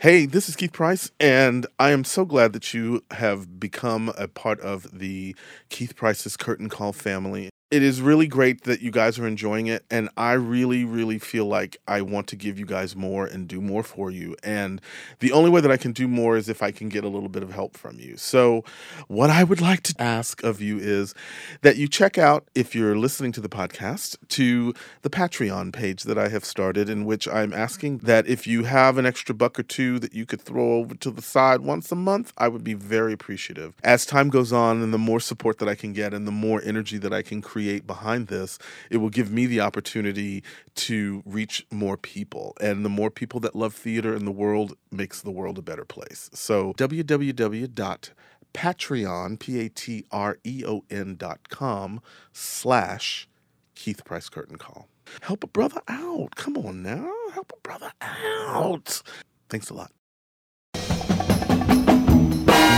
[0.00, 4.28] Hey, this is Keith Price, and I am so glad that you have become a
[4.28, 5.34] part of the
[5.70, 7.50] Keith Price's Curtain Call family.
[7.70, 11.44] It is really great that you guys are enjoying it, and I really, really feel
[11.44, 14.36] like I want to give you guys more and do more for you.
[14.42, 14.80] And
[15.18, 17.28] the only way that I can do more is if I can get a little
[17.28, 18.16] bit of help from you.
[18.16, 18.64] So,
[19.06, 21.14] what I would like to ask of you is
[21.60, 24.72] that you check out, if you're listening to the podcast, to
[25.02, 28.96] the Patreon page that I have started, in which I'm asking that if you have
[28.96, 31.96] an extra buck or two that you could throw over to the side once a
[31.96, 33.74] month, I would be very appreciative.
[33.84, 36.62] As time goes on, and the more support that I can get, and the more
[36.64, 38.58] energy that I can create behind this,
[38.90, 40.44] it will give me the opportunity
[40.76, 42.56] to reach more people.
[42.60, 45.84] And the more people that love theater in the world makes the world a better
[45.84, 46.30] place.
[46.32, 52.00] So, www.patreon, P-A-T-R-E-O-N dot com
[52.32, 53.28] slash
[53.74, 54.88] Keith Price Curtain Call.
[55.22, 56.34] Help a brother out.
[56.36, 57.10] Come on now.
[57.32, 59.02] Help a brother out.
[59.48, 59.92] Thanks a lot.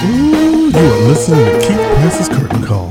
[0.02, 2.90] Ooh, you are listening to Keith Price's Curtain Call.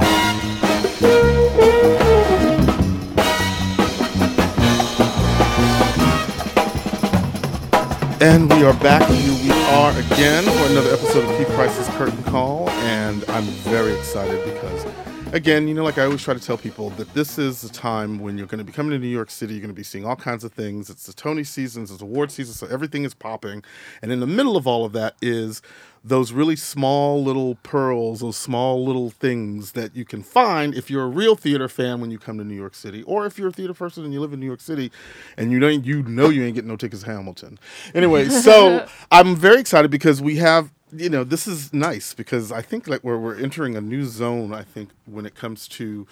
[8.22, 9.10] And we are back.
[9.10, 12.70] Here we are again for another episode of Keith Price's Curtain Call.
[12.70, 14.84] And I'm very excited because,
[15.34, 18.20] again, you know, like I always try to tell people that this is the time
[18.20, 19.54] when you're going to be coming to New York City.
[19.54, 20.90] You're going to be seeing all kinds of things.
[20.90, 23.64] It's the Tony seasons, it's award season, so everything is popping.
[24.02, 25.62] And in the middle of all of that is
[26.04, 31.04] those really small little pearls, those small little things that you can find if you're
[31.04, 33.54] a real theater fan when you come to New York City, or if you're a
[33.54, 34.92] theater person and you live in New York City
[35.38, 37.60] and you know you know you ain't getting no tickets to Hamilton.
[37.94, 42.62] Anyway, so I'm very excited because we have you know this is nice because I
[42.62, 44.54] think like we're we're entering a new zone.
[44.54, 46.08] I think when it comes to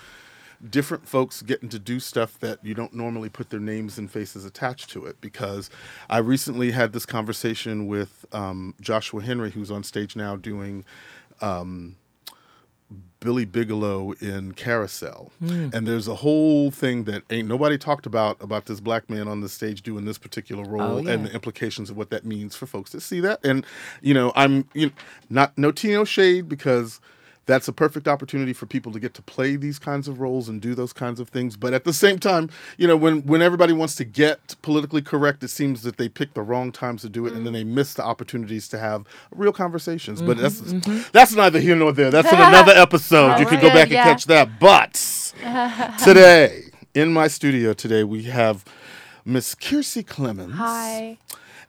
[0.70, 4.46] different folks getting to do stuff that you don't normally put their names and faces
[4.46, 5.20] attached to it.
[5.22, 5.70] Because
[6.10, 10.86] I recently had this conversation with um, Joshua Henry, who's on stage now doing.
[11.42, 11.98] Um,
[13.20, 15.32] Billy Bigelow in Carousel.
[15.40, 15.70] Hmm.
[15.74, 19.42] And there's a whole thing that ain't nobody talked about about this black man on
[19.42, 21.12] the stage doing this particular role Oh, yeah.
[21.12, 23.44] and the implications of what that means for folks that see that.
[23.44, 23.66] And
[24.02, 24.92] you know, I'm you know,
[25.30, 27.02] not no tea no shade because
[27.48, 30.62] that's a perfect opportunity for people to get to play these kinds of roles and
[30.62, 31.58] do those kinds of things.
[31.58, 35.44] But at the same time, you know, when when everybody wants to get politically correct,
[35.44, 37.74] it seems that they pick the wrong times to do it, and then they mm.
[37.74, 40.22] miss the opportunities to have real conversations.
[40.22, 41.10] But that's mm-hmm, mm-hmm.
[41.14, 42.12] that's neither here nor there.
[42.12, 43.40] That's in another episode.
[43.40, 44.60] you oh, can go back and catch that.
[44.60, 44.94] But
[46.04, 48.66] today, in my studio today, we have
[49.24, 51.18] Miss Kiersey Clemons Hi.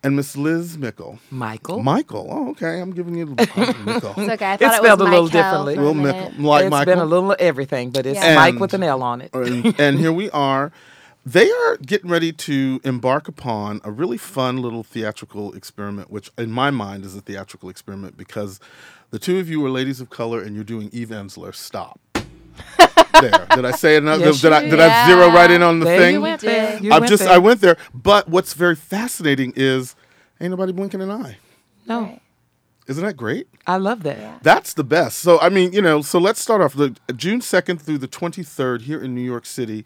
[0.05, 1.19] And Miss Liz Mickle.
[1.31, 1.83] Michael.
[1.83, 2.29] Michael.
[2.31, 2.81] Oh, okay.
[2.81, 4.15] I'm giving you a little Mickle.
[4.17, 4.45] It's okay.
[4.47, 5.75] I It's thought it spelled a little differently.
[5.75, 6.31] for a Will minute.
[6.33, 6.93] Mickle, like It's Michael.
[6.95, 8.35] been a little everything, but it's Yeah.
[8.37, 9.31] Mike And- with an L on it.
[9.35, 10.71] and, and here we are.
[11.27, 16.51] They are getting ready to embark upon a really fun little theatrical experiment, which in
[16.51, 18.61] my mind is a theatrical experiment because
[19.11, 21.55] the two of you are ladies of color and you're doing Eve Ensler.
[21.55, 22.01] Stop.
[23.21, 23.47] there.
[23.55, 24.21] Did I say enough?
[24.21, 24.71] Yes, did, you I, did.
[24.71, 26.15] did I zero right in on the there thing?
[26.15, 26.49] you went did.
[26.51, 26.83] there.
[26.83, 27.33] You I'm went just there.
[27.33, 27.77] I went there.
[27.95, 29.95] But what's very fascinating is
[30.41, 31.39] ain't nobody blinking an eye.
[31.87, 32.21] No,
[32.87, 33.49] Isn't that great?
[33.67, 34.19] I love that.
[34.19, 34.39] Yeah.
[34.43, 35.19] That's the best.
[35.21, 38.43] So I mean, you know, so let's start off the June second through the twenty
[38.43, 39.85] third here in New York City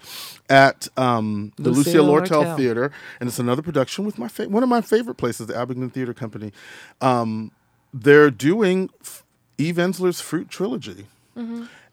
[0.51, 2.57] at um, the Lucille Lucille Lortel Lortel.
[2.57, 5.91] Theater, and it's another production with my fa- one of my favorite places, the Abingdon
[5.91, 6.53] Theater Company.
[7.01, 7.51] Um,
[7.95, 9.25] they're doing F-
[9.59, 11.07] Eve Ensler's Fruit Trilogy.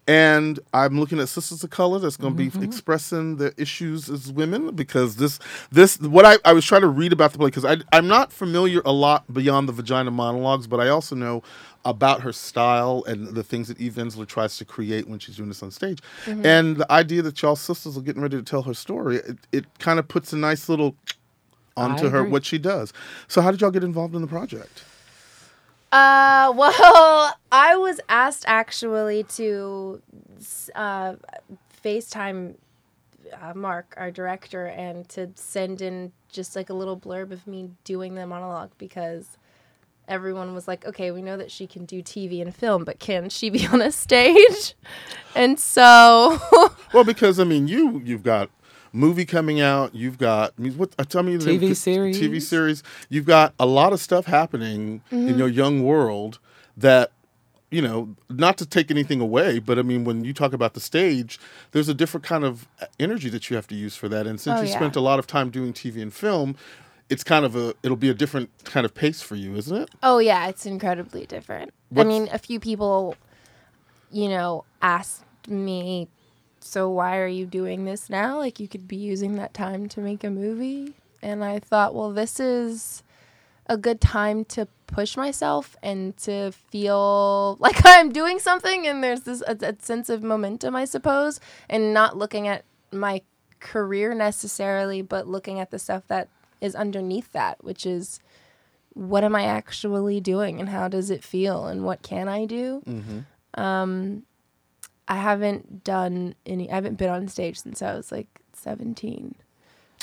[0.09, 2.59] And I'm looking at Sisters of Color that's going to Mm-hmm.
[2.59, 5.40] be expressing the issues as women because this
[5.72, 8.34] this what I, I was trying to read about the play because I I'm not
[8.34, 11.44] familiar a lot beyond the vagina monologues, but I also know
[11.86, 15.50] about her style and the things that Eve Ensler tries to create when she's doing
[15.50, 16.00] this on stage.
[16.44, 19.66] And the idea that y'all sisters are getting ready to tell her story, it, it
[19.80, 20.96] kind of puts a nice little
[21.78, 22.94] onto her what she does.
[23.28, 24.84] So how did y'all get involved in the project?
[25.91, 30.01] Uh, well, I was asked actually to
[30.75, 31.16] uh,
[31.83, 32.55] FaceTime
[33.41, 37.72] uh, Mark, our director, and to send in just like a little blurb of me
[37.83, 39.38] doing the monologue because
[40.07, 43.30] everyone was like, okay, we know that she can do TV and film, but can
[43.30, 44.75] she be on a stage?
[45.35, 46.39] And so,
[46.94, 48.50] Well, because I mean, you you've got
[48.94, 49.94] movie coming out.
[49.95, 50.94] You've got I mean, what?
[51.00, 52.47] uh, Tell me the TV TV series.
[52.47, 52.83] series.
[53.09, 56.39] You've got a lot of stuff happening in your young world
[56.77, 57.12] that
[57.71, 58.15] you know.
[58.30, 61.39] Not to take anything away, but I mean, when you talk about the stage,
[61.71, 62.68] there's a different kind of
[63.00, 64.25] energy that you have to use for that.
[64.27, 64.75] And since Oh, you yeah.
[64.75, 66.56] spent a lot of time doing TV and film.
[67.12, 69.89] It's kind of a, it'll be a different kind of pace for you, isn't it?
[70.03, 71.74] oh yeah, it's incredibly different.
[71.89, 73.15] What's- I mean, a few people,
[74.12, 76.07] you know, asked me,
[76.59, 78.38] so why are you doing this now?
[78.38, 80.94] Like, you could be using that time to make a movie.
[81.21, 83.03] And I thought, well, this is
[83.67, 89.21] a good time to push myself and to feel like I'm doing something and there's
[89.21, 91.39] this a, a sense of momentum, I suppose,
[91.69, 93.21] and not looking at my
[93.59, 96.29] career necessarily, but looking at the stuff that
[96.61, 98.19] is underneath that, which is
[98.94, 102.81] what am I actually doing and how does it feel and what can I do?
[103.53, 104.23] Um,
[105.09, 109.35] I haven't done any, I haven't been on stage since I was like 17.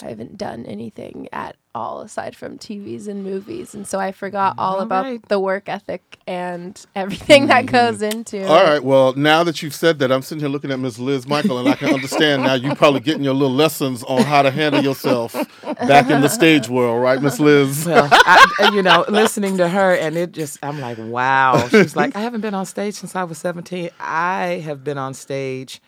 [0.03, 3.75] I haven't done anything at all aside from TVs and movies.
[3.75, 4.61] And so I forgot mm-hmm.
[4.61, 5.29] all All about right.
[5.29, 7.75] the work ethic and everything that mm-hmm.
[7.75, 8.65] goes into All it.
[8.65, 8.85] right.
[8.85, 11.69] Well, now that you've said that, I'm sitting here looking at Miss Liz Mikel, and
[11.69, 15.33] I can understand now you're probably getting your little lessons on how to handle yourself
[15.63, 17.87] back in the stage world, right, Miss Liz?
[17.87, 21.69] Well, I, you know, listening to her, and it just, I'm like, wow.
[21.69, 23.91] She's like, I haven't been on stage since I was 17.
[24.01, 25.81] I have been on stage.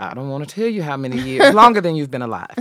[0.00, 2.54] I don't want to tell you how many years, longer than you've been alive,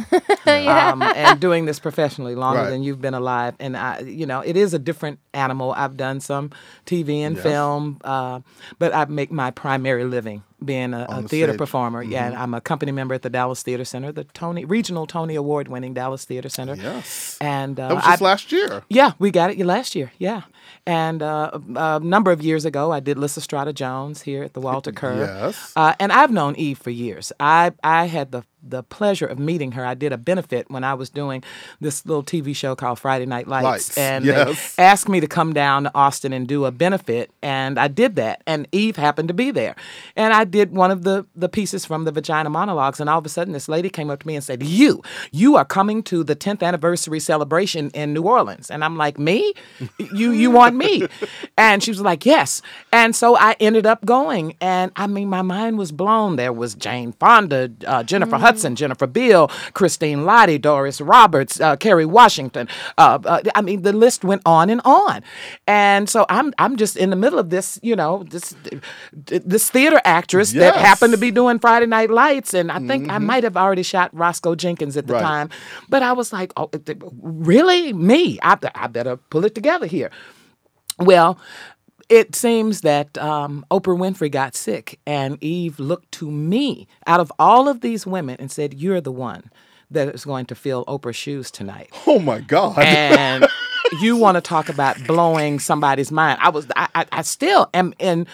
[0.91, 2.69] um, and doing this professionally longer Right.
[2.69, 3.55] than you've been alive.
[3.59, 5.73] And I, you know, it is a different animal.
[5.73, 6.51] I've done some
[6.85, 7.44] TV and Yes.
[7.44, 8.39] film, uh,
[8.79, 12.01] but I make my primary living being a, a theater performer.
[12.01, 15.68] Yeah, I'm a company member at the Dallas Theater Center, the Tony regional Tony Award
[15.68, 16.75] winning Dallas Theater Center.
[16.75, 17.38] Yes.
[17.39, 18.83] And uh, That was just I- last year.
[18.89, 20.12] yeah, we got it last year.
[20.18, 20.44] Yeah,
[20.86, 24.62] and uh, a, a number of years ago, I did Lysistrata Jones here at the
[24.62, 25.18] Walter Kerr.
[25.18, 25.74] Yes.
[25.75, 27.31] Uh, and I've known Eve for years.
[27.39, 29.86] I I had the the pleasure of meeting her.
[29.86, 31.42] I did a benefit when I was doing
[31.80, 34.75] this little TV show called Friday Night Lights, Lights, and yes.
[34.75, 38.15] they asked me to come down to Austin and do a benefit, and I did
[38.18, 38.42] that.
[38.45, 39.75] And Eve happened to be there,
[40.15, 42.99] and I did one of the the pieces from the Vagina Monologues.
[42.99, 45.01] And all of a sudden, this lady came up to me and said, "You,
[45.31, 49.53] you are coming to the 10th anniversary celebration in New Orleans." And I'm like, "Me?
[49.97, 51.07] You you want me?"
[51.57, 52.61] And she was like, "Yes."
[52.91, 56.35] And so I ended up going, and I mean, my mind was blown.
[56.35, 62.05] There was Jane Fonda, uh, Jennifer Hudson, Jennifer Beal, Christine Lahti, Doris Roberts, uh, Kerry
[62.05, 62.67] Washington.
[62.97, 65.23] Uh, uh, I mean, the list went on and on.
[65.67, 68.55] And so I'm I'm just in the middle of this, you know, this
[69.13, 70.01] this theater
[70.39, 73.57] actress that happened to be doing Friday Night Lights, and I think I might have
[73.57, 75.22] already shot Roscoe Jenkins at the Right.
[75.22, 75.50] time,
[75.89, 76.69] but I was like, oh,
[77.22, 78.39] really, me?
[78.42, 80.12] I, I better pull it together here.
[81.00, 81.39] Well,
[82.10, 87.31] it seems that um, Oprah Winfrey got sick, and Eve looked to me out of
[87.38, 89.51] all of these women and said, "You're the one
[89.92, 92.80] that is going to fill Oprah's shoes tonight." Oh my God.
[92.80, 93.48] and
[94.01, 96.40] you want to talk about blowing somebody's mind.
[96.42, 98.25] I was, I, I, I still am in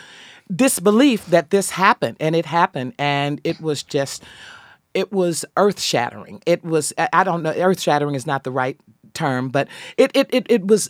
[0.53, 4.23] disbelief that this happened, and it happened, and it was just,
[4.93, 6.41] it was earth shattering.
[6.45, 8.79] It was, I don't know, earth shattering is not the right
[9.13, 9.67] term, but
[9.97, 10.89] it, it, it, it was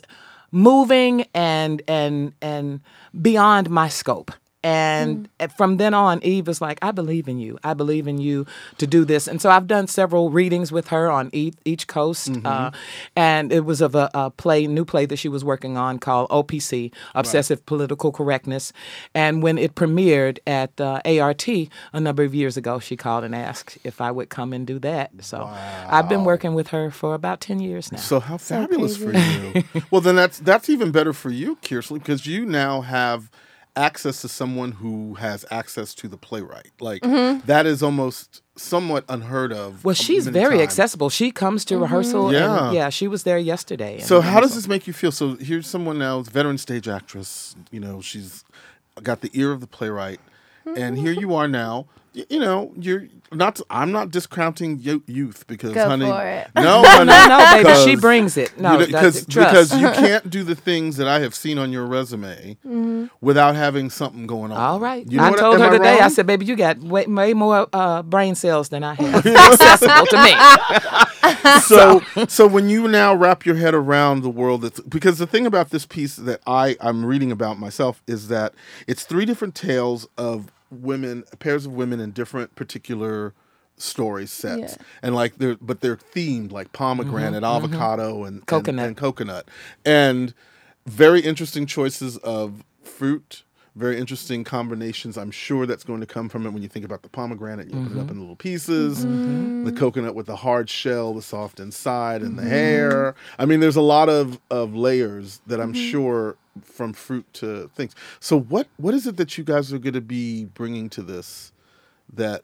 [0.50, 2.80] moving and and and
[3.20, 4.30] beyond my scope.
[4.64, 5.28] And
[5.58, 7.58] from then on, Eve was like, I believe in you.
[7.62, 8.46] I believe in you
[8.78, 9.28] to do this.
[9.28, 12.30] And so I've done several readings with her on each, each coast.
[12.44, 12.70] Uh,
[13.16, 16.28] and it was of a, a play, new play that she was working on called
[16.30, 18.72] OPC, Obsessive Political Correctness.
[19.14, 23.34] And when it premiered at uh, ART a number of years ago, she called and
[23.34, 25.10] asked if I would come and do that.
[25.20, 25.44] So
[25.88, 27.98] I've been working with her for about 10 years now.
[27.98, 29.64] So how fabulous for you.
[29.90, 33.30] well, then that's that's even better for you, Kirsten, because you now have
[33.76, 36.70] access to someone who has access to the playwright.
[36.80, 37.44] Like mm-hmm.
[37.46, 39.74] that is almost somewhat unheard of.
[39.74, 40.68] Um, well, she's very times.
[40.68, 41.10] accessible.
[41.10, 41.82] She comes to mm-hmm.
[41.82, 42.32] rehearsal.
[42.32, 42.66] Yeah.
[42.66, 44.00] And, yeah, she was there yesterday.
[44.00, 45.12] So and how does this make you feel?
[45.12, 47.56] So here's someone now, veteran stage actress.
[47.70, 48.44] You know, she's
[49.02, 50.20] got the ear of the playwright,
[50.66, 50.80] mm-hmm.
[50.80, 51.86] and here you are now.
[52.14, 53.60] You know, you're not.
[53.68, 58.56] I'm not discounting youth because, Go honey, no, honey, No, no, baby, she brings it.
[58.56, 61.72] No, you know, because because you can't do the things that I have seen on
[61.72, 62.56] your resume
[63.20, 64.58] without having something going on.
[64.58, 65.04] All right.
[65.10, 66.10] You know I told am her today, I wrong?
[66.10, 69.26] said, baby, you got way, way more uh, brain cells than I have.
[69.26, 71.60] accessible to me.
[71.60, 75.46] so so when you now wrap your head around the world that's because the thing
[75.46, 78.54] about this piece that I I'm reading about myself is that
[78.86, 80.50] it's three different tales of
[80.82, 83.34] women pairs of women in different particular
[83.76, 84.76] story sets.
[84.78, 84.84] Yeah.
[85.02, 87.74] and like they're but they're themed like pomegranate mm-hmm, mm-hmm.
[87.74, 88.86] avocado and and- Coconut.
[88.86, 89.48] and coconut.
[89.84, 90.34] And
[90.86, 93.44] very interesting choices of fruit
[93.76, 95.18] very interesting combinations.
[95.18, 97.66] I'm sure that's going to come from it when you think about the pomegranate.
[97.66, 98.10] You put it up mm-hmm.
[98.10, 99.04] in little pieces.
[99.04, 103.14] The coconut with the hard shell the soft inside and the hair.
[103.38, 107.94] I mean there's a lot of of layers that i'm sure from fruit to things
[108.20, 111.52] so what what is it that you guys are going to be bringing to this
[112.12, 112.42] that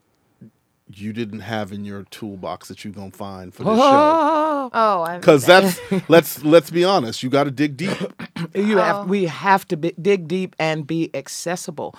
[0.92, 5.20] you didn't have in your toolbox that you're gonna find for this show Oh, I'm
[5.20, 7.96] because that's let's let's be honest you got to dig deep
[8.54, 8.82] you Oh.
[8.82, 11.94] have, we have to be, dig deep and be accessible,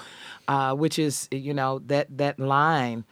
[0.48, 3.06] uh, which is you know that that line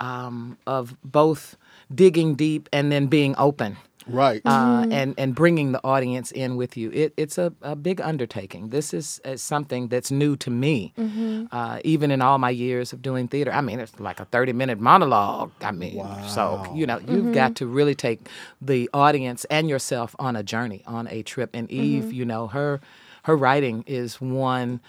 [0.00, 1.56] um, of both
[1.94, 3.76] digging deep and then being open.
[4.06, 4.42] Right.
[4.44, 4.92] uh, mm-hmm.
[4.92, 6.90] and and bringing the audience in with you.
[6.92, 8.70] It, it's a, a big undertaking.
[8.70, 11.46] This is, is something that's new to me, mm-hmm.
[11.52, 13.52] uh, even in all my years of doing theater.
[13.52, 15.52] I mean, it's like a thirty minute monologue.
[15.60, 17.54] I mean, so you know, you've got mm-hmm.
[17.54, 18.28] to really take
[18.60, 21.50] the audience and yourself on a journey, on a trip.
[21.54, 22.80] And Eve, you know, her
[23.24, 24.80] her writing is one.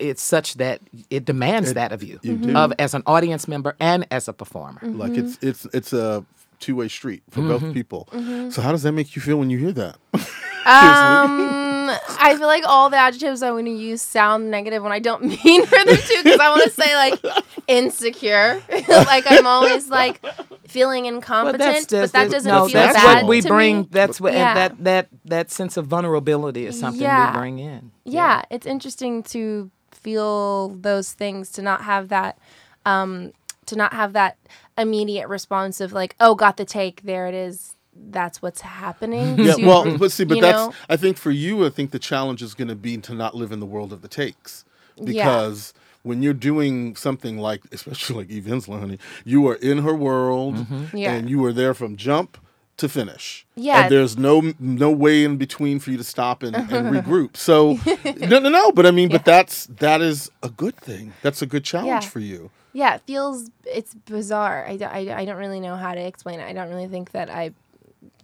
[0.00, 0.80] It's such that
[1.10, 2.18] it demands that of you,
[2.56, 4.80] of as an audience member and as a performer.
[4.82, 6.24] Like it's it's it's a
[6.60, 7.48] two way street for Mm-hmm.
[7.66, 8.08] both people.
[8.50, 9.96] So how does that make you feel when you hear that?
[10.68, 14.98] Um, I feel like all the adjectives I want to use sound negative when I
[14.98, 17.24] don't mean for them to, because I want to say like
[17.68, 20.24] insecure, like I'm always like
[20.66, 23.80] feeling incompetent, but, that doesn't no, feel that's bad what we to bring.
[23.82, 23.88] me.
[23.92, 24.54] That's what Yeah.
[24.54, 27.32] that that that sense of vulnerability is something Yeah.
[27.32, 27.92] we bring in.
[28.04, 32.38] yeah, it's interesting to feel those things to not have that
[32.84, 33.32] um
[33.66, 34.36] to not have that
[34.78, 37.76] immediate response of like oh got the take there it is
[38.10, 40.74] that's what's happening yeah, to- well, but see, but that's know?
[40.88, 43.52] I think for you, I think the challenge is going to be to not live
[43.52, 44.64] in the world of the takes
[45.02, 49.94] because when you're doing something like, especially like Eve Ensler, honey, you are in her
[49.94, 50.96] world mm-hmm.
[50.96, 51.14] Yeah.
[51.14, 52.38] and you are there from jump
[52.76, 53.46] to finish.
[53.54, 53.84] Yeah.
[53.84, 57.36] and there's no no way in between for you to stop and, and regroup.
[57.36, 57.78] So
[58.20, 58.72] no, no, no.
[58.72, 61.14] But I mean, but that's that is a good thing.
[61.22, 62.10] That's a good challenge Yeah.
[62.10, 62.50] for you.
[62.76, 64.66] Yeah, it feels it's bizarre.
[64.66, 66.44] I, don't- I, I don't really know how to explain it.
[66.44, 67.52] I don't really think that I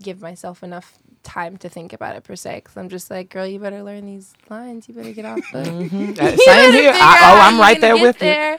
[0.02, 2.56] give myself enough time to think about it per se.
[2.56, 4.88] Because I'm just like, girl, you better learn these lines.
[4.88, 5.60] You better get off the.
[6.20, 6.92] Uh, You Same here.
[6.94, 8.58] I, oh, I'm right there with there.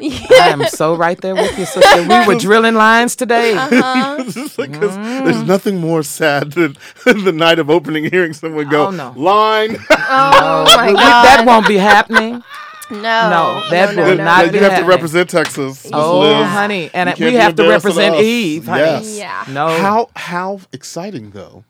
[0.00, 0.10] you.
[0.40, 2.02] I am so right there with you, sister.
[2.08, 3.52] We were drilling lines today.
[3.54, 4.16] Uh-huh.
[4.20, 6.74] It's just like 'cause there's nothing more sad than
[7.04, 9.12] the night of opening hearing someone go Oh, no.
[9.16, 9.76] line.
[9.90, 11.24] Oh my god!
[11.26, 12.42] that won't be happening.
[12.90, 15.86] No, No, that no, will no, not Yeah, be you have to represent Texas.
[15.92, 16.46] Oh, Liz.
[16.48, 18.16] honey, and we have to represent.
[18.16, 18.82] Eve, honey.
[18.82, 19.16] Yes.
[19.18, 19.44] Yeah.
[19.48, 19.68] No.
[19.68, 21.64] How how exciting though.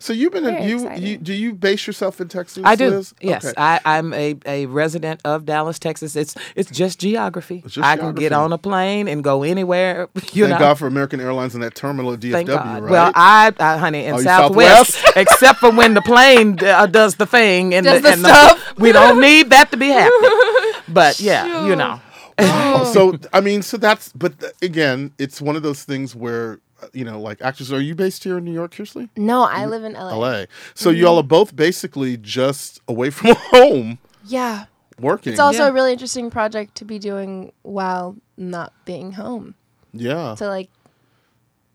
[0.00, 2.62] So you've been in, Very you, you do you base yourself in Texas?
[2.64, 2.88] I do.
[2.90, 3.14] Liz?
[3.20, 3.54] Yes, Okay.
[3.56, 6.14] I, I'm a, a resident of Dallas, Texas.
[6.14, 7.62] It's it's just geography.
[7.64, 10.08] It's just I can get on a plane and go anywhere.
[10.34, 10.66] You Thank know.
[10.66, 12.82] God for American Airlines and that terminal at DFW, Thank God.
[12.84, 12.90] right?
[12.92, 15.16] Well, I, I, honey, in Oh, Southwest, Southwest?
[15.16, 18.78] except for when the plane uh, does the thing and Does the, the and stuff.
[18.78, 20.30] we don't need that to be happening.
[20.88, 22.00] But yeah, you know.
[22.38, 22.84] Wow.
[22.92, 26.60] so I mean, so that's but th- again, it's one of those things where
[26.92, 27.72] you know, like actors.
[27.72, 29.08] Are you based here in New York, Kersley?
[29.16, 30.14] No, I live in LA.
[30.16, 30.44] LA.
[30.74, 31.00] So mm-hmm.
[31.00, 34.66] y'all are both basically just away from home Yeah,
[35.00, 35.32] working.
[35.32, 35.70] it's also Yeah.
[35.70, 39.54] a really interesting project to be doing while not being home.
[39.92, 40.36] yeah.
[40.36, 40.70] to like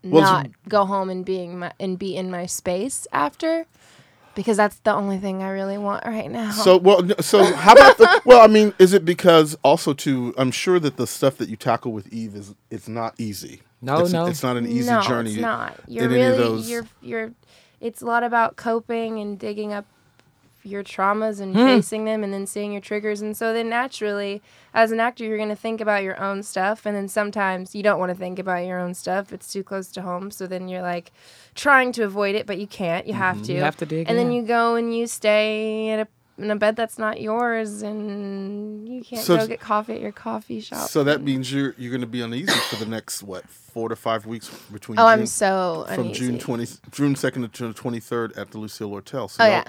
[0.02, 3.66] Well, not go home and being my, and be in my space after
[4.34, 6.50] because that's the only thing I really want right now.
[6.50, 8.04] So well, so how about the?
[8.24, 10.34] Well, I mean, is it because also too?
[10.38, 13.60] I'm sure that the stuff that you tackle with Eve is it's not easy.
[13.82, 14.26] No, it's, no.
[14.26, 15.32] it's not an easy no, journey.
[15.32, 15.78] it's not.
[15.86, 17.32] You're in any of really you're you're.
[17.80, 19.84] It's a lot about coping and digging up
[20.64, 21.64] your traumas and Hmm.
[21.66, 23.20] facing them, and then seeing your triggers.
[23.20, 24.42] And so then naturally,
[24.72, 27.98] as an actor, you're gonna think about your own stuff, and then sometimes you don't
[27.98, 29.32] want to think about your own stuff.
[29.32, 30.30] It's too close to home.
[30.30, 31.12] So then you're like
[31.54, 33.06] trying to avoid it, but you can't.
[33.06, 33.52] You have to.
[33.52, 36.56] You have to dig And then you go and you stay in a in a
[36.56, 40.88] bed that's not yours, and you can't So go get coffee at your coffee shop.
[40.88, 43.94] So that means you're you're going to be uneasy for the next what four to
[43.94, 44.98] five weeks between.
[44.98, 46.18] oh, June, I'm so from uneasy.
[46.26, 49.30] June twenty June second to June twenty third at the Lucille Lortel.
[49.30, 49.62] So Oh yeah.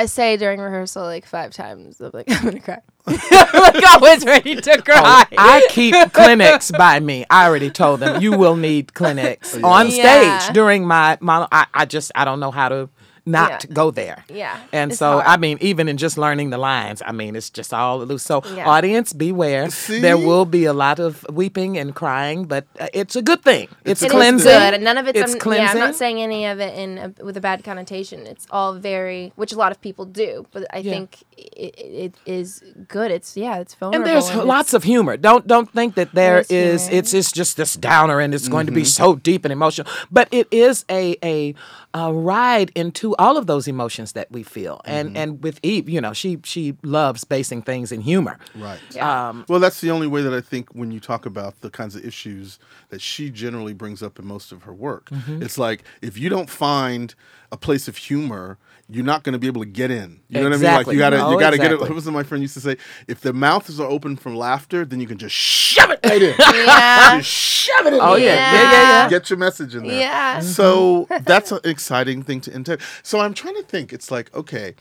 [0.00, 2.00] I say during rehearsal like five times.
[2.00, 2.80] I'm like, I'm gonna cry.
[3.06, 5.24] Like I'm like always ready to oh, cry.
[5.30, 7.26] Oh, I keep Kleenex by me.
[7.28, 10.52] I already told them you will need Kleenex oh, on stage Yeah.
[10.52, 11.48] during my mono.
[11.52, 12.88] I, I just I don't know how to
[13.30, 13.74] not Yeah.
[13.74, 14.24] go there.
[14.28, 15.26] Yeah, And it's so hard.
[15.26, 18.22] I mean, even in just learning the lines, I mean, it's just all loose.
[18.24, 18.68] So Yeah.
[18.68, 19.70] audience, beware.
[19.70, 20.00] See?
[20.00, 23.68] There will be a lot of weeping and crying, but uh, it's a good thing.
[23.84, 24.58] It's, a It is cleansing.
[24.60, 24.74] good.
[24.74, 25.64] and None of it's, It's I'm, cleansing.
[25.66, 28.26] Yeah, I'm not saying any of it in a, with a bad connotation.
[28.26, 30.92] It's all very, which a lot of people do, but I Yeah.
[30.92, 33.10] think it, it is good.
[33.10, 34.06] It's yeah, it's phenomenal.
[34.06, 35.16] and there's it's- lots of humor.
[35.16, 36.98] Don't don't think that there There's is humor.
[36.98, 38.80] it's it's just this downer and it's going to Mm-hmm.
[38.80, 39.86] be so deep and emotional.
[40.10, 41.54] But it is a a,
[41.92, 44.80] a ride into all of those emotions that we feel.
[44.84, 45.16] And Mm-hmm.
[45.16, 48.38] and with Eve, you know, she she loves basing things in humor.
[48.54, 48.78] Right.
[48.92, 49.28] Yeah.
[49.30, 51.96] Um, Well, that's the only way that I think when you talk about the kinds
[51.96, 52.58] of issues
[52.90, 55.10] that she generally brings up in most of her work.
[55.10, 55.42] Mm-hmm.
[55.42, 57.14] It's like if you don't find
[57.50, 58.56] a place of humor,
[58.90, 60.20] you're not going to be able to get in.
[60.28, 60.64] You know what I mean?
[60.64, 61.80] Like you got to you got to get it.
[61.80, 62.76] What was my friend used to say?
[63.06, 66.34] If the mouths are open from laughter, then you can just shove it right in.
[66.38, 68.00] yeah, just shove it in.
[68.00, 68.34] Oh, yeah.
[68.34, 69.08] Yeah, yeah, yeah.
[69.08, 69.98] Get your message in there.
[70.00, 70.40] yeah.
[70.40, 72.80] So that's an exciting thing to intend.
[73.02, 73.92] So I'm trying to think.
[73.92, 74.74] It's like okay,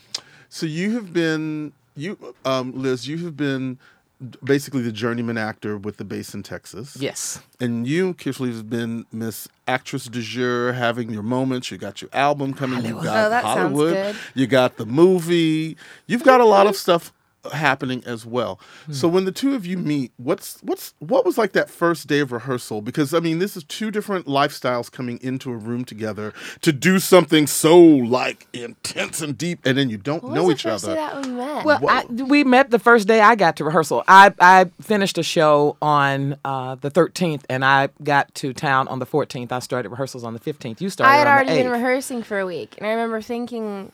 [0.50, 3.78] so you have been you, um, Liz, you have been
[4.44, 6.98] basically the journeyman actor with the base in Texas.
[7.00, 7.42] Yes.
[7.60, 11.72] And you, Kirschly, have been Miss Actress du Jour, having your moments.
[11.72, 12.84] You got your album coming.
[12.86, 13.94] You got Oh, that sounds Hollywood.
[13.94, 14.16] good.
[14.36, 15.78] You got the movie.
[16.08, 17.14] You've got a lot of stuff
[17.52, 18.60] happening as well.
[18.86, 18.94] Hmm.
[18.94, 22.20] So when the two of you meet, what's what's what was like that first day
[22.20, 22.82] of rehearsal?
[22.82, 27.00] Because I mean, this is two different lifestyles coming into a room together to do
[27.00, 30.70] something so like intense and deep, and then you don't What know was each the
[30.72, 30.96] first other.
[30.96, 31.66] day that we met?
[31.66, 34.04] Well, I, we met the first day I got to rehearsal.
[34.08, 39.00] I, I finished a show on uh, the 13th, and I got to town on
[39.00, 39.52] the 14th.
[39.52, 40.82] I started rehearsals on the 15th.
[40.82, 43.22] You started I had on already the been rehearsing for a week, and I remember
[43.22, 43.92] thinking,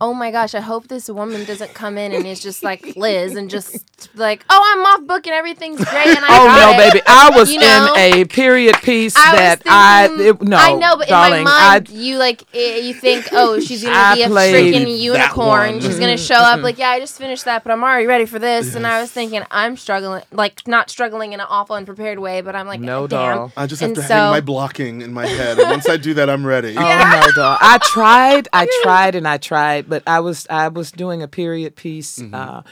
[0.00, 3.34] "Oh my gosh, I hope this woman doesn't come in and is just like Liz
[3.36, 3.84] and just
[4.16, 7.02] like, oh, I'm off book and everything's great." And I Oh got no, it." baby!
[7.06, 7.94] I was You know?
[7.96, 10.56] in a period piece I that was I it- no.
[10.56, 13.82] I know, but darling, in my mind, I, you like eh, you think, oh, she's
[13.84, 15.80] gonna I be a freaking unicorn.
[15.80, 18.38] She's gonna show up like, yeah, I just finished that, but I'm already ready for
[18.38, 18.74] this.
[18.74, 22.56] And I was thinking, I'm struggling, like not struggling in an awful unprepared way, but
[22.56, 23.36] I'm like, No, damn.
[23.36, 23.52] doll.
[23.56, 25.96] I just have And to so- hang my blocking in my head, and once I
[25.96, 26.74] do that, I'm ready.
[26.76, 27.58] Oh no, dog.
[27.60, 31.76] I tried, I tried, and I tried, but I was I was doing a period
[31.76, 32.22] piece.
[32.32, 32.62] Uh,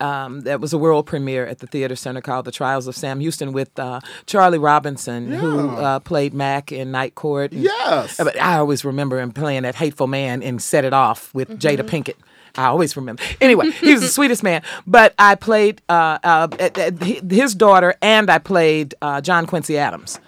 [0.00, 3.20] um, that was a world premiere at the Theater Center called "The Trials of Sam
[3.20, 7.52] Houston" with uh, Charlie Robinson, who uh, played Mac in Night Court.
[7.52, 8.16] and- Yes.
[8.16, 11.82] but I always remember him playing that hateful man in "Set It Off" with Jada
[11.82, 12.14] Pinkett.
[12.56, 13.22] I always remember.
[13.40, 14.62] Anyway, he was the sweetest man.
[14.86, 16.48] But I played uh, uh,
[17.30, 20.18] his daughter, and I played uh, John Quincy Adams.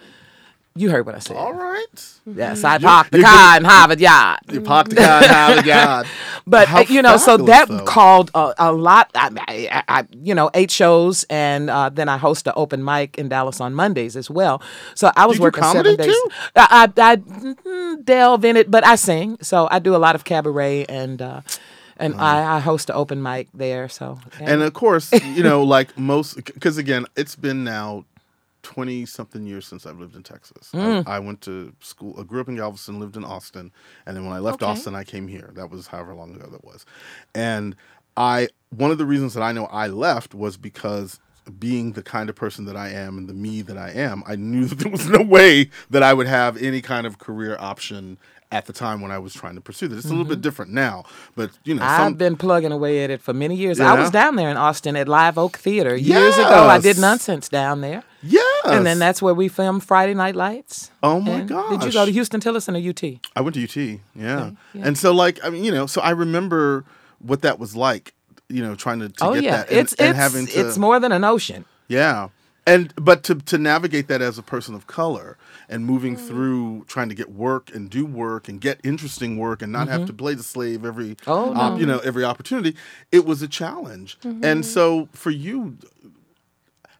[0.75, 1.37] You heard what I said.
[1.37, 1.85] All right.
[2.25, 4.39] Yes, I parked the you're car in Harvard Yard.
[4.51, 6.07] You parked the car in Howard Yard.
[6.47, 7.85] But How you know, so that though.
[7.85, 9.09] called a, a lot.
[9.15, 13.17] I, I, I, you know, eight shows, and uh, then I host an open mic
[13.17, 14.61] in Dallas on Mondays as well.
[14.95, 16.15] So I was You do working comedy, seven days.
[16.15, 16.29] too?
[16.55, 19.37] I, I, I mm, delve in it, but I sing.
[19.41, 21.41] So I do a lot of cabaret, and uh,
[21.97, 23.87] and I, I host an open mic there.
[23.89, 28.05] So And of course, you know, like most, because again, it's been now
[28.63, 30.71] 20 something years since I've lived in Texas.
[30.73, 31.07] Mm.
[31.07, 33.71] I, I went to school, I grew up in Galveston, lived in Austin.
[34.05, 34.71] And then when I left Okay.
[34.71, 35.51] Austin, I came here.
[35.53, 36.85] That was however long ago that was.
[37.35, 37.75] And
[38.17, 41.19] I, one of the reasons that I know I left was because
[41.59, 44.35] being the kind of person that I am and the me that I am, I
[44.37, 48.17] knew that there was no way that I would have any kind of career option
[48.51, 49.97] at the time when I was trying to pursue this.
[49.99, 52.01] It's a little bit different now, but you know, some, Mm-hmm.
[52.03, 53.79] I've been plugging away at it for many years.
[53.79, 56.67] I was down there in Austin at Live Oak Theater years ago.
[56.67, 58.03] I did nonsense down there.
[58.21, 58.45] yes.
[58.65, 60.91] And then that's where we filmed Friday Night Lights.
[61.01, 63.03] Oh my And Did you go to Huston-Tillotson or UT?
[63.35, 64.51] I went to UT, yeah.
[64.73, 66.85] And so, like, I mean, you know, so I remember
[67.19, 68.13] what that was like,
[68.49, 70.59] you know, trying to, to oh get yeah, that and, it's and it's having to,
[70.59, 71.65] it's more than an ocean.
[71.87, 72.29] yeah.
[72.65, 76.27] And but to to navigate that as a person of color and moving Mm.
[76.27, 80.05] through trying to get work and do work and get interesting work and not have
[80.05, 81.29] to play the slave every Mm-hmm.
[81.29, 82.77] Oh, op- you know every opportunity,
[83.11, 84.17] it was a challenge.
[84.21, 84.45] Mm-hmm.
[84.45, 85.77] And so for you.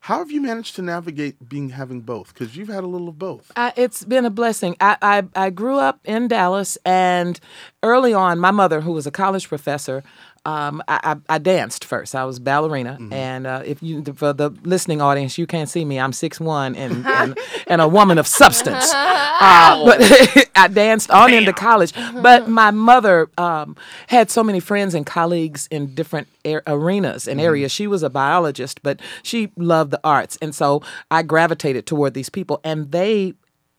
[0.03, 2.33] How have you managed to navigate being having both?
[2.33, 3.49] Because you've had a little of both.
[3.55, 4.75] I, it's been a blessing.
[4.81, 7.39] I, I I grew up in Dallas, and
[7.83, 10.03] early on, my mother, who was a college professor,
[10.45, 12.15] um, I, I, I danced first.
[12.15, 15.99] I was ballerina, and uh, if you for the listening audience, you can't see me.
[15.99, 18.91] I'm six one and, and and a woman of substance.
[19.45, 21.91] Uh, but I danced on into college.
[22.21, 23.75] But my mother um,
[24.07, 27.71] had so many friends and colleagues in different ar- arenas and areas.
[27.71, 32.29] She was a biologist, but she loved the arts, and so I gravitated toward these
[32.29, 33.33] people, and they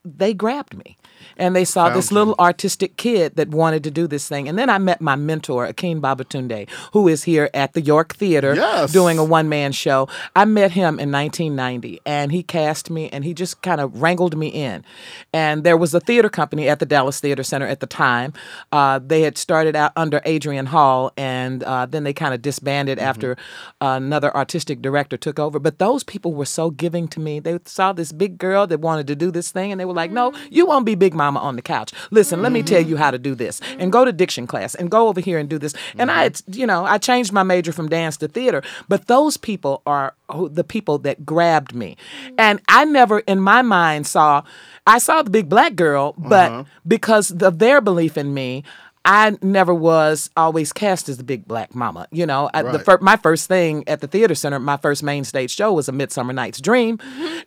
[0.04, 0.98] they grabbed me.
[1.36, 4.48] And they saw this little artistic kid that wanted to do this thing.
[4.48, 8.54] And then I met my mentor, Akin Babatunde, who is here at the York Theater
[8.54, 8.92] Yes.
[8.92, 10.08] doing a one man show.
[10.36, 14.36] I met him in 1990 and he cast me and he just kind of wrangled
[14.36, 14.84] me in.
[15.32, 18.32] And there was a theater company at the Dallas Theater Center at the time.
[18.70, 22.98] Uh, they had started out under Adrian Hall and uh, then they kind of disbanded
[22.98, 23.32] after
[23.80, 25.58] uh, another artistic director took over.
[25.58, 27.40] But those people were so giving to me.
[27.40, 30.10] They saw this big girl that wanted to do this thing and they were like,
[30.10, 31.92] no, you won't be Big Mama on the couch.
[32.10, 32.88] Listen, let me tell mm-hmm.
[32.88, 35.50] you how to do this and go to diction class and go over here and
[35.50, 35.74] do this.
[35.98, 36.58] And I, mm-hmm.
[36.58, 38.62] you know, I changed my major from dance to theater.
[38.88, 41.98] But those people are the people that grabbed me.
[42.24, 42.34] Mm.
[42.38, 44.44] And I never in my mind saw,
[44.86, 46.64] I saw the big black girl, but uh-huh.
[46.86, 48.64] because of their belief in me,
[49.06, 52.06] I never was always cast as the big black mama.
[52.10, 55.24] You know, I, the fir- my first thing at the theater center, my first main
[55.24, 56.98] stage show was a Midsummer Night's Dream,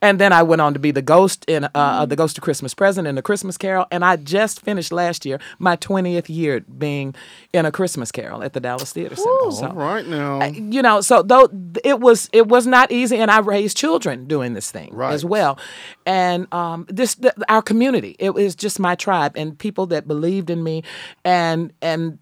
[0.01, 2.43] and then I went on to be the ghost in uh, uh, the Ghost of
[2.43, 6.59] Christmas Present in the Christmas Carol, and I just finished last year my twentieth year
[6.59, 7.15] being
[7.53, 9.51] in a Christmas Carol at the Dallas Theater Center.
[9.51, 10.43] So, All right now.
[10.45, 11.49] you know, so though
[11.83, 15.57] it was it was not easy, and I raised children doing this thing as well,
[16.05, 20.51] and um, this the, our community it was just my tribe and people that believed
[20.51, 20.83] in me,
[21.25, 21.46] and
[21.81, 22.19] and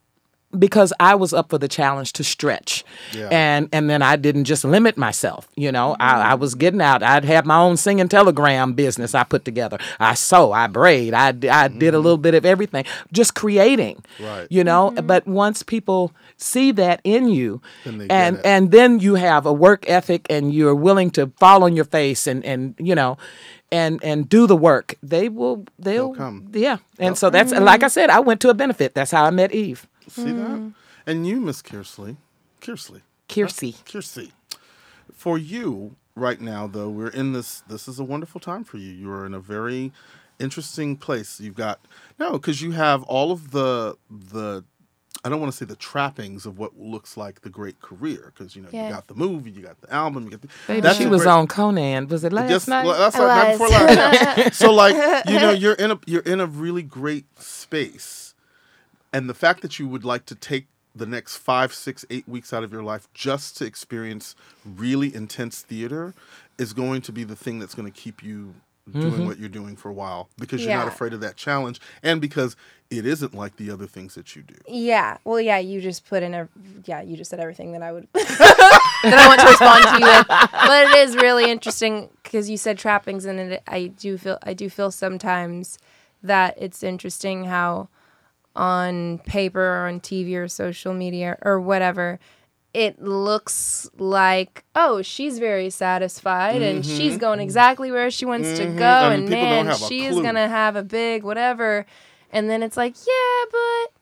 [0.59, 3.29] because I was up for the challenge to stretch, Yeah.
[3.31, 5.47] and and then I didn't just limit myself.
[5.55, 7.03] You know, I, I was getting out.
[7.03, 9.77] I'd have my own singing telegram business I put together.
[9.99, 12.03] I sew, I braid, I d- I did a mm-hmm.
[12.03, 14.03] little bit of everything, just creating.
[14.19, 14.47] Right.
[14.49, 15.05] You know, mm-hmm.
[15.05, 19.45] but once people see that in you, Then they get and and then you have
[19.45, 23.17] a work ethic, and you're willing to fall on your face, and and you know.
[23.71, 24.95] And, and do the work.
[25.03, 25.65] They will.
[25.77, 26.49] They'll, come.
[26.53, 26.77] Yeah.
[26.97, 28.09] And so that's like I said.
[28.09, 28.93] I went to a benefit.
[28.93, 29.87] That's how I met Eve.
[30.09, 30.33] See that?
[30.33, 30.73] Mm.
[31.07, 32.17] And you, Miss Kearsley,
[32.61, 33.75] Kearsley, Kiersey.
[33.83, 34.31] Kiersey.
[35.13, 37.61] For you right now, though, we're in this.
[37.67, 38.91] This is a wonderful time for you.
[38.91, 39.91] You are in a very
[40.39, 41.39] interesting place.
[41.39, 41.79] You've got
[42.19, 44.63] no, because you have all of the the.
[45.23, 48.55] I don't want to say the trappings of what looks like the great career, because
[48.55, 48.87] you know Yeah.
[48.89, 50.49] you got the movie, you got the album, you got the.
[50.67, 52.07] Baby, that's she a was great- on Conan.
[52.09, 52.85] Was it last Just night?
[52.85, 54.37] that's right, night before last.
[54.37, 54.49] Yeah.
[54.51, 54.95] so like
[55.27, 58.34] you know you're in a you're in a really great space,
[59.15, 62.54] and the fact that you would like to take the next five, six, eight weeks
[62.54, 66.13] out of your life just to experience really intense theater
[66.58, 68.56] is going to be the thing that's going to keep you
[68.91, 69.25] doing mm-hmm.
[69.25, 72.56] what you're doing for a while because you're not afraid of that challenge and because
[72.91, 74.56] it isn't like the other things that you do.
[74.67, 75.17] Yeah.
[75.23, 75.58] Well, yeah.
[75.58, 76.47] You just put in a.
[76.86, 77.01] Yeah.
[77.01, 78.08] You just said everything that I would.
[78.13, 80.28] that I want to respond to you with.
[80.28, 84.38] But it is really interesting because you said trappings, and it, I do feel.
[84.43, 85.80] I do feel sometimes
[86.21, 87.89] that it's interesting how,
[88.55, 92.19] on paper or on TV or social media or whatever,
[92.73, 98.65] it looks like oh she's very satisfied and she's going exactly where she wants to
[98.65, 99.05] go Mm-hmm.
[99.05, 101.85] I mean, and man a she's gonna have a big whatever
[102.31, 103.93] and then it's like yeah but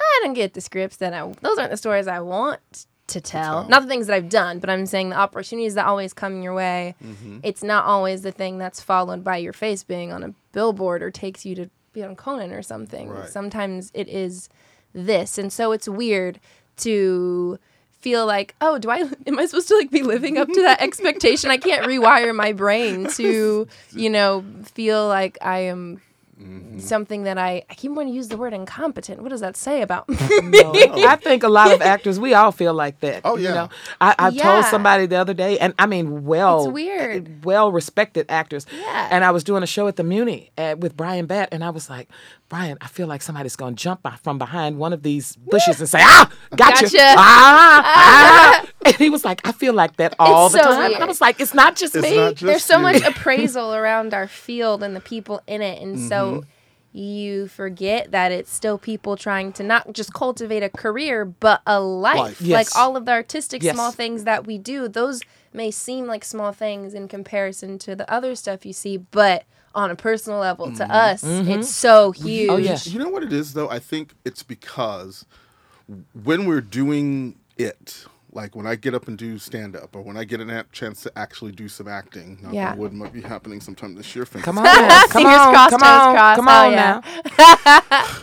[0.00, 3.60] I don't get the scripts that I those aren't the stories I want to tell.
[3.62, 3.68] tell.
[3.68, 6.54] Not the things that I've done, but I'm saying the opportunities that always come your
[6.54, 6.94] way.
[7.04, 7.40] Mm-hmm.
[7.42, 11.10] It's not always the thing that's followed by your face being on a billboard or
[11.10, 13.08] takes you to be on Conan or something.
[13.08, 13.28] Right.
[13.28, 14.48] Sometimes it is
[14.92, 15.38] this.
[15.38, 16.40] And so it's weird
[16.78, 17.58] to
[18.02, 20.80] feel like, oh, do I am I supposed to like be living up to that
[20.82, 21.50] expectation?
[21.50, 26.00] I can't rewire my brain to, you know, feel like I am
[26.40, 26.78] Mm-hmm.
[26.78, 29.20] something that I I keep wanting to use the word incompetent.
[29.22, 30.16] What does that say about me?
[30.24, 33.20] I think a lot of actors, we all feel like that.
[33.24, 33.54] Oh, You yeah.
[33.54, 33.68] know,
[34.00, 37.44] I, I told somebody the other day, and I mean, well, It's weird.
[37.44, 38.66] well respected actors.
[38.74, 39.08] Yeah.
[39.10, 41.68] And I was doing a show at the Muny uh, with Bryan Batt, and I
[41.70, 42.08] was like,
[42.52, 45.80] Bryan, I feel like somebody's going to jump by- from behind one of these bushes
[45.80, 46.82] and say, ah, gotcha.
[46.84, 47.14] Gotcha.
[47.16, 47.82] Ah,
[48.62, 48.66] ah.
[48.84, 50.92] And he was like, I feel like that all the so time.
[50.92, 52.14] And I was like, it's not just It's me.
[52.16, 52.82] not just There's so you.
[52.82, 56.08] much appraisal around our field and the people in it, and Mm-hmm.
[56.08, 56.44] so
[56.92, 61.80] you forget that it's still people trying to not just cultivate a career but a
[61.80, 62.18] life.
[62.18, 62.40] Life.
[62.42, 62.74] Yes.
[62.74, 63.74] Like all of the artistic Yes.
[63.74, 65.22] small things that we do, those
[65.54, 69.90] may seem like small things in comparison to the other stuff you see, but on
[69.90, 70.90] a personal level to mm-hmm.
[70.90, 71.62] us, it's mm-hmm.
[71.62, 72.50] so huge.
[72.50, 72.78] Oh, yeah.
[72.84, 73.68] You know what it is though?
[73.68, 75.24] I think it's because
[76.22, 80.16] when we're doing it, like when I get up and do stand up, or when
[80.16, 82.72] I get a chance to actually do some acting, knock Yeah.
[82.72, 84.24] on wood might be happening sometime this year.
[84.24, 85.06] fingers Come on, now.
[85.08, 86.36] come Fingers on, crossed, come toes on, crossed.
[86.36, 87.00] come Hell on yeah.
[87.98, 88.18] now.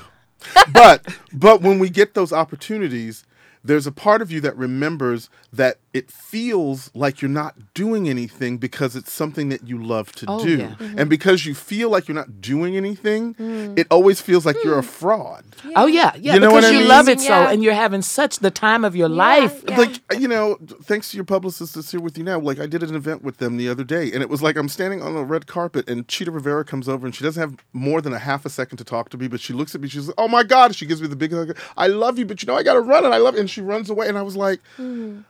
[0.73, 3.23] but but when we get those opportunities
[3.63, 8.57] there's a part of you that remembers that it feels like you're not doing anything
[8.57, 10.65] because it's something that you love to Oh, do yeah.
[10.65, 11.09] and mm-hmm.
[11.09, 13.77] because you feel like you're not doing anything mm.
[13.77, 14.87] it always feels like you're a hmm.
[14.87, 15.45] fraud
[15.75, 16.35] Oh yeah, yeah.
[16.35, 16.87] You know because what I you mean?
[16.87, 17.51] love it so, Yeah.
[17.51, 19.63] and you're having such the time of your life.
[19.67, 19.77] Yeah.
[19.77, 22.83] like you know thanks to your publicist that's here with you now like i did
[22.83, 25.23] an event with them the other day and it was like i'm standing on the
[25.25, 28.45] red carpet and Chita Rivera comes over and she doesn't have more than a half
[28.45, 30.43] a second to talk to me but she looks at me she's like oh my
[30.43, 32.81] god she gives me the big hug i love you but you know i gotta
[32.81, 35.21] run and i love you and she runs away and i was like mm-hmm.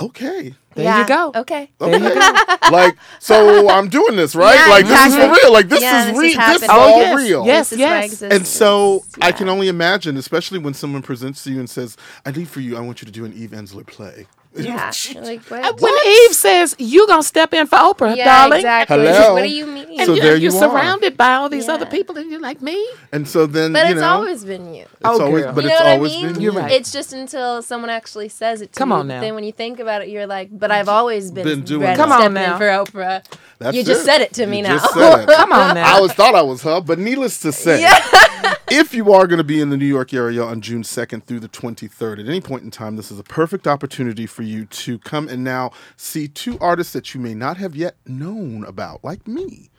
[0.00, 1.00] okay There Yeah.
[1.02, 1.32] you go.
[1.36, 1.70] Okay.
[1.80, 2.14] okay
[2.72, 6.08] like so i'm doing this right Yeah, like this is for real like this Yeah,
[6.10, 6.70] is real this is happening.
[6.72, 7.70] Oh, all yes, real yes.
[7.70, 11.58] This is my and so I can only imagine, especially when someone presents to you
[11.60, 12.76] and says, "I need for you.
[12.76, 14.26] I want you to do an Eve Ensler play."
[14.64, 14.92] Yeah.
[15.20, 15.80] Like, what?
[15.80, 18.98] When Eve says you gonna step in for Oprah, yeah, darling, exactly.
[18.98, 19.34] Hello.
[19.34, 19.88] What do you mean?
[19.98, 20.60] and So you're, there you're you are.
[20.70, 22.78] surrounded by all these other people, and you're like me.
[23.10, 24.82] And so then, but you it's know, always been you.
[24.82, 25.54] it's Oh, always, girl.
[25.54, 26.32] but you know it's what always I mean?
[26.34, 26.58] been You're you.
[26.60, 26.70] right.
[26.72, 28.96] It's just until someone actually says it to Come you.
[28.96, 29.20] on now.
[29.20, 31.96] Then when you think about it, you're like, but I've always been, Been doing ready
[31.96, 32.02] that.
[32.04, 32.52] to Come on step now.
[32.52, 33.24] in for Oprah.
[33.58, 34.04] That's you just it.
[34.04, 34.78] said it to me You now.
[34.78, 35.28] just said it.
[35.36, 35.86] Come on now.
[35.88, 37.82] I always thought I was her, but needless to say,
[38.70, 41.40] if you are going to be in the New York area on June 2nd through
[41.40, 44.98] the 23rd, at any point in time, this is a perfect opportunity for you to
[45.00, 49.26] come and now see two artists that you may not have yet known about, like
[49.28, 49.70] me.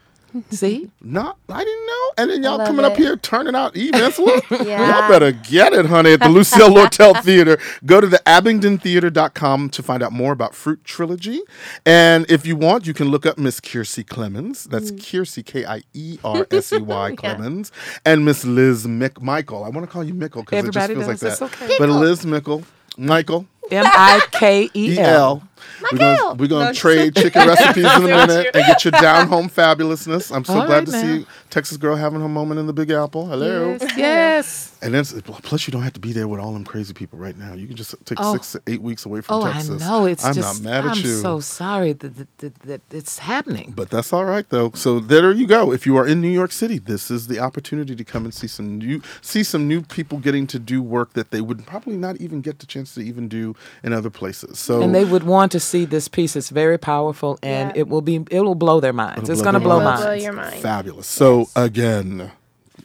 [0.51, 0.89] See?
[1.01, 2.11] Not, I didn't know.
[2.17, 4.19] And then y'all love coming up here turning out events.
[4.25, 4.43] What?
[4.65, 4.99] Yeah.
[5.01, 7.57] Y'all better get it, honey, at the Lucille Lortel Theater.
[7.85, 11.41] Go to the abingdontheater.com to find out more about Fruit Trilogy.
[11.85, 14.63] And if you want, you can look up Miss Kiersey Clemons.
[14.69, 14.99] That's Mm.
[14.99, 17.71] Kiersey, K I E R S E Y Clemons.
[18.05, 19.63] And Miss Liz Mick Michael.
[19.63, 21.45] I want to call you Mickle because it just Everybody feels like that.
[21.65, 21.75] Okay.
[21.79, 22.63] But Liz Mickle,
[22.97, 23.45] Michael.
[23.71, 25.41] M I K E L.
[25.81, 25.87] L.
[25.91, 29.27] We're gonna, we're gonna No, trade chicken recipes in a minute and get your down
[29.27, 30.35] home fabulousness.
[30.35, 31.01] I'm so All glad right, to now.
[31.19, 33.27] see Texas girl having her moment in the Big Apple.
[33.27, 33.71] Hello.
[33.81, 33.97] Yes.
[33.97, 34.71] yes.
[34.81, 37.37] And then plus you don't have to be there with all them crazy people right
[37.37, 37.53] now.
[37.53, 38.33] You can just take Oh.
[38.33, 39.81] six to eight weeks away from Oh, Texas.
[39.81, 40.05] I know.
[40.05, 40.63] It's I'm just.
[40.63, 41.15] not mad at I'm you.
[41.21, 43.73] so sorry that, that, that, that it's happening.
[43.75, 44.71] but that's all right though.
[44.75, 45.71] So there you go.
[45.71, 48.47] If you are in New York City, this is the opportunity to come and see
[48.47, 52.17] some new see some new people getting to do work that they would probably not
[52.17, 54.59] even get the chance to even do in other places.
[54.59, 56.35] So and they would want to see this piece.
[56.35, 57.81] It's very powerful, and Yeah.
[57.81, 58.17] it will be.
[58.29, 59.23] It will blow their minds.
[59.23, 60.01] It'll it's blow going to their blow minds.
[60.03, 60.61] Blow your mind.
[60.61, 61.07] Fabulous.
[61.07, 62.31] So again,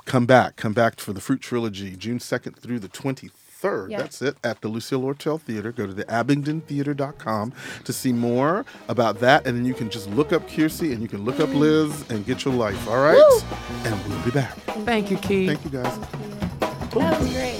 [0.04, 3.90] come back, come back for the Fruit Trilogy, June second through the twenty third.
[3.90, 3.98] Yeah.
[3.98, 5.70] That's it at the Lucille Lortel Theater.
[5.72, 7.52] Go to the abingdontheater.com
[7.85, 11.09] to see more about that, and then you can just look up Kiersey and you
[11.09, 12.88] can look up Liz and get your life.
[12.88, 13.42] All right,
[13.85, 14.54] and we'll be back.
[14.87, 15.48] Thank you, Keith.
[15.50, 15.98] Thank you guys.
[16.61, 17.60] That was great.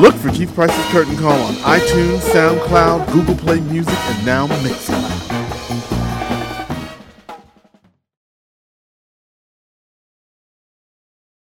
[0.00, 5.19] Look for Keith Price's Curtain Call on iTunes, SoundCloud, Google Play Music, and now Mixcloud.